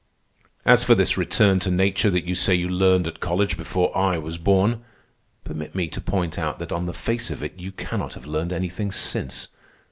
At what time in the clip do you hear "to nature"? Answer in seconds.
1.59-2.09